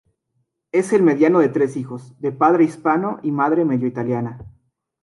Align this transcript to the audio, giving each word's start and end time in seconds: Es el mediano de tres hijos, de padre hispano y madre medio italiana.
Es 0.71 0.93
el 0.93 1.03
mediano 1.03 1.37
de 1.41 1.49
tres 1.49 1.77
hijos, 1.77 2.19
de 2.19 2.31
padre 2.31 2.63
hispano 2.63 3.19
y 3.21 3.29
madre 3.31 3.65
medio 3.65 3.85
italiana. 3.85 4.39